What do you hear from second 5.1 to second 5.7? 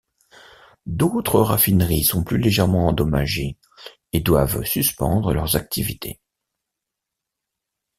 leurs